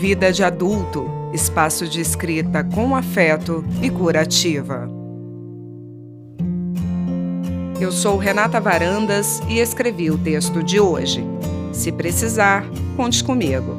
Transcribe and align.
Vida 0.00 0.32
de 0.32 0.42
Adulto, 0.42 1.04
espaço 1.30 1.86
de 1.86 2.00
escrita 2.00 2.64
com 2.64 2.96
afeto 2.96 3.62
e 3.82 3.90
curativa. 3.90 4.88
Eu 7.78 7.92
sou 7.92 8.16
Renata 8.16 8.58
Varandas 8.58 9.42
e 9.46 9.58
escrevi 9.58 10.10
o 10.10 10.16
texto 10.16 10.62
de 10.62 10.80
hoje. 10.80 11.22
Se 11.70 11.92
precisar, 11.92 12.64
conte 12.96 13.22
comigo. 13.22 13.76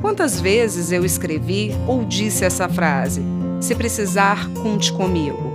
Quantas 0.00 0.40
vezes 0.40 0.90
eu 0.90 1.04
escrevi 1.04 1.70
ou 1.86 2.04
disse 2.04 2.44
essa 2.44 2.68
frase? 2.68 3.22
Se 3.60 3.76
precisar, 3.76 4.50
conte 4.54 4.92
comigo. 4.92 5.52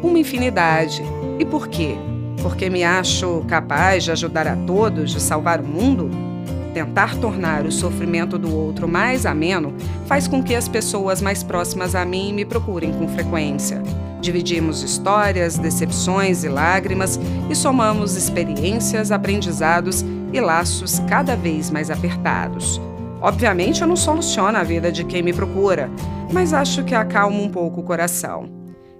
Uma 0.00 0.20
infinidade. 0.20 1.02
E 1.40 1.44
por 1.44 1.66
quê? 1.66 1.96
Porque 2.40 2.70
me 2.70 2.84
acho 2.84 3.44
capaz 3.48 4.04
de 4.04 4.12
ajudar 4.12 4.46
a 4.46 4.54
todos, 4.54 5.10
de 5.10 5.20
salvar 5.20 5.60
o 5.60 5.66
mundo? 5.66 6.29
Tentar 6.72 7.16
tornar 7.16 7.66
o 7.66 7.72
sofrimento 7.72 8.38
do 8.38 8.54
outro 8.54 8.86
mais 8.86 9.26
ameno 9.26 9.74
faz 10.06 10.28
com 10.28 10.42
que 10.42 10.54
as 10.54 10.68
pessoas 10.68 11.20
mais 11.20 11.42
próximas 11.42 11.94
a 11.94 12.04
mim 12.04 12.32
me 12.32 12.44
procurem 12.44 12.92
com 12.92 13.08
frequência. 13.08 13.82
Dividimos 14.20 14.82
histórias, 14.82 15.58
decepções 15.58 16.44
e 16.44 16.48
lágrimas 16.48 17.18
e 17.50 17.54
somamos 17.54 18.16
experiências, 18.16 19.10
aprendizados 19.10 20.04
e 20.32 20.40
laços 20.40 21.00
cada 21.08 21.34
vez 21.34 21.70
mais 21.70 21.90
apertados. 21.90 22.80
Obviamente, 23.20 23.82
eu 23.82 23.88
não 23.88 23.96
soluciono 23.96 24.56
a 24.56 24.62
vida 24.62 24.92
de 24.92 25.04
quem 25.04 25.22
me 25.22 25.32
procura, 25.32 25.90
mas 26.32 26.54
acho 26.54 26.84
que 26.84 26.94
acalmo 26.94 27.42
um 27.42 27.48
pouco 27.48 27.80
o 27.80 27.84
coração. 27.84 28.48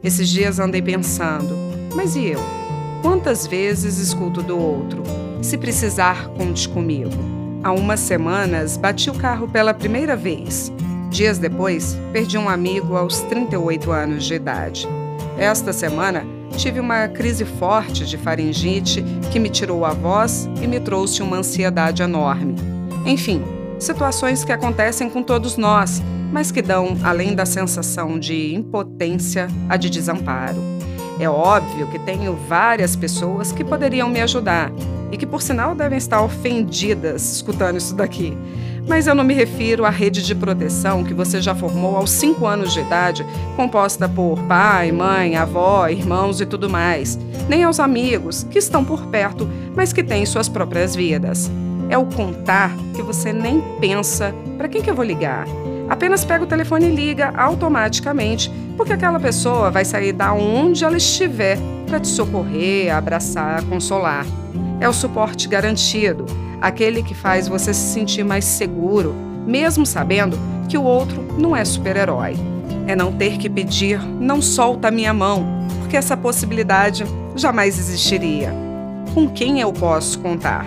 Esses 0.02 0.28
dias 0.28 0.58
andei 0.58 0.82
pensando, 0.82 1.54
mas 1.94 2.16
e 2.16 2.26
eu? 2.26 2.40
Quantas 3.02 3.46
vezes 3.46 3.98
escuto 3.98 4.42
do 4.42 4.58
outro? 4.58 5.02
Se 5.40 5.56
precisar, 5.56 6.28
conte 6.28 6.68
comigo. 6.68 7.39
Há 7.62 7.72
umas 7.72 8.00
semanas, 8.00 8.78
bati 8.78 9.10
o 9.10 9.14
carro 9.14 9.46
pela 9.46 9.74
primeira 9.74 10.16
vez. 10.16 10.72
Dias 11.10 11.36
depois, 11.36 11.94
perdi 12.10 12.38
um 12.38 12.48
amigo 12.48 12.96
aos 12.96 13.20
38 13.20 13.92
anos 13.92 14.24
de 14.24 14.34
idade. 14.34 14.88
Esta 15.36 15.70
semana, 15.70 16.24
tive 16.56 16.80
uma 16.80 17.06
crise 17.08 17.44
forte 17.44 18.06
de 18.06 18.16
faringite 18.16 19.04
que 19.30 19.38
me 19.38 19.50
tirou 19.50 19.84
a 19.84 19.92
voz 19.92 20.48
e 20.62 20.66
me 20.66 20.80
trouxe 20.80 21.22
uma 21.22 21.36
ansiedade 21.36 22.02
enorme. 22.02 22.54
Enfim, 23.04 23.42
situações 23.78 24.42
que 24.42 24.52
acontecem 24.52 25.10
com 25.10 25.22
todos 25.22 25.58
nós, 25.58 26.02
mas 26.32 26.50
que 26.50 26.62
dão, 26.62 26.96
além 27.02 27.34
da 27.34 27.44
sensação 27.44 28.18
de 28.18 28.54
impotência, 28.54 29.48
a 29.68 29.76
de 29.76 29.90
desamparo. 29.90 30.62
É 31.18 31.28
óbvio 31.28 31.88
que 31.88 31.98
tenho 31.98 32.34
várias 32.48 32.96
pessoas 32.96 33.52
que 33.52 33.62
poderiam 33.62 34.08
me 34.08 34.22
ajudar, 34.22 34.72
e 35.10 35.16
que, 35.16 35.26
por 35.26 35.42
sinal, 35.42 35.74
devem 35.74 35.98
estar 35.98 36.22
ofendidas 36.22 37.32
escutando 37.32 37.76
isso 37.76 37.94
daqui. 37.94 38.36
Mas 38.86 39.06
eu 39.06 39.14
não 39.14 39.24
me 39.24 39.34
refiro 39.34 39.84
à 39.84 39.90
rede 39.90 40.22
de 40.22 40.34
proteção 40.34 41.04
que 41.04 41.14
você 41.14 41.40
já 41.40 41.54
formou 41.54 41.96
aos 41.96 42.10
5 42.10 42.46
anos 42.46 42.72
de 42.72 42.80
idade, 42.80 43.24
composta 43.56 44.08
por 44.08 44.38
pai, 44.48 44.90
mãe, 44.90 45.36
avó, 45.36 45.88
irmãos 45.88 46.40
e 46.40 46.46
tudo 46.46 46.68
mais, 46.68 47.18
nem 47.48 47.62
aos 47.64 47.78
amigos 47.78 48.46
que 48.50 48.58
estão 48.58 48.84
por 48.84 49.06
perto, 49.06 49.48
mas 49.76 49.92
que 49.92 50.02
têm 50.02 50.26
suas 50.26 50.48
próprias 50.48 50.96
vidas. 50.96 51.50
É 51.88 51.98
o 51.98 52.06
contar 52.06 52.72
que 52.94 53.02
você 53.02 53.32
nem 53.32 53.60
pensa 53.80 54.34
para 54.56 54.68
quem 54.68 54.80
que 54.82 54.90
eu 54.90 54.94
vou 54.94 55.04
ligar. 55.04 55.46
Apenas 55.88 56.24
pega 56.24 56.44
o 56.44 56.46
telefone 56.46 56.86
e 56.86 56.94
liga 56.94 57.32
automaticamente, 57.36 58.50
porque 58.76 58.92
aquela 58.92 59.18
pessoa 59.18 59.70
vai 59.70 59.84
sair 59.84 60.12
da 60.12 60.32
onde 60.32 60.84
ela 60.84 60.96
estiver 60.96 61.58
para 61.86 61.98
te 61.98 62.06
socorrer, 62.06 62.94
abraçar, 62.94 63.62
consolar 63.64 64.24
é 64.80 64.88
o 64.88 64.92
suporte 64.92 65.46
garantido, 65.46 66.24
aquele 66.60 67.02
que 67.02 67.14
faz 67.14 67.46
você 67.46 67.74
se 67.74 67.92
sentir 67.92 68.24
mais 68.24 68.44
seguro, 68.44 69.14
mesmo 69.46 69.84
sabendo 69.84 70.38
que 70.68 70.78
o 70.78 70.82
outro 70.82 71.22
não 71.38 71.54
é 71.54 71.64
super-herói. 71.64 72.34
É 72.86 72.96
não 72.96 73.12
ter 73.12 73.36
que 73.36 73.48
pedir, 73.48 74.00
não 74.00 74.40
solta 74.40 74.88
a 74.88 74.90
minha 74.90 75.12
mão, 75.12 75.46
porque 75.80 75.96
essa 75.96 76.16
possibilidade 76.16 77.04
jamais 77.36 77.78
existiria. 77.78 78.52
Com 79.14 79.28
quem 79.28 79.60
eu 79.60 79.72
posso 79.72 80.18
contar? 80.20 80.64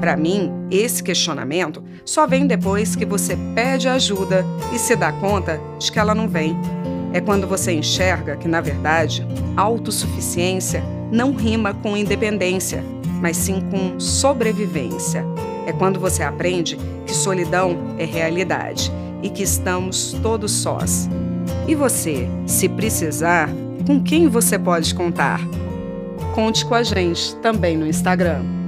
Para 0.00 0.16
mim, 0.16 0.52
esse 0.70 1.02
questionamento 1.02 1.82
só 2.04 2.26
vem 2.26 2.46
depois 2.46 2.96
que 2.96 3.06
você 3.06 3.38
pede 3.54 3.88
ajuda 3.88 4.44
e 4.74 4.78
se 4.78 4.96
dá 4.96 5.12
conta 5.12 5.60
de 5.78 5.92
que 5.92 5.98
ela 5.98 6.14
não 6.14 6.28
vem. 6.28 6.56
É 7.12 7.20
quando 7.20 7.46
você 7.46 7.72
enxerga 7.72 8.36
que, 8.36 8.48
na 8.48 8.60
verdade, 8.60 9.26
autossuficiência 9.56 10.82
não 11.12 11.32
rima 11.32 11.74
com 11.74 11.96
independência 11.96 12.82
mas 13.22 13.36
sim 13.36 13.62
com 13.70 14.00
sobrevivência. 14.00 15.24
É 15.64 15.72
quando 15.72 16.00
você 16.00 16.24
aprende 16.24 16.76
que 17.06 17.14
solidão 17.14 17.94
é 17.96 18.04
realidade 18.04 18.92
e 19.22 19.30
que 19.30 19.44
estamos 19.44 20.12
todos 20.20 20.50
sós. 20.50 21.08
E 21.68 21.74
você, 21.76 22.28
se 22.44 22.68
precisar, 22.68 23.48
com 23.86 24.02
quem 24.02 24.28
você 24.28 24.58
pode 24.58 24.92
contar? 24.92 25.40
Conte 26.34 26.66
com 26.66 26.74
a 26.74 26.82
gente 26.82 27.36
também 27.36 27.76
no 27.76 27.86
Instagram. 27.86 28.61